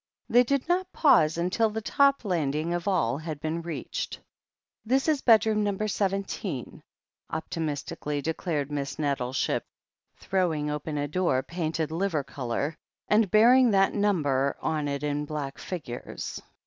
They 0.27 0.41
did 0.41 0.67
not 0.67 0.91
pause 0.91 1.37
until 1.37 1.69
the 1.69 1.79
top 1.79 2.25
landing 2.25 2.73
of 2.73 2.87
all 2.87 3.19
had 3.19 3.39
been 3.39 3.61
reached. 3.61 4.19
"This 4.83 5.07
is 5.07 5.21
bedroom 5.21 5.63
number 5.63 5.87
seventeen," 5.87 6.81
optimistically 7.29 8.19
declared 8.23 8.71
Miss 8.71 8.97
Nettleship, 8.97 9.63
throwing 10.17 10.71
open 10.71 10.97
a 10.97 11.07
door 11.07 11.43
painted 11.43 11.91
liver 11.91 12.23
colour, 12.23 12.75
and 13.09 13.29
bearing 13.29 13.69
that 13.69 13.93
number 13.93 14.57
on 14.59 14.87
it 14.87 15.03
in 15.03 15.25
black 15.25 15.59
figures. 15.59 16.41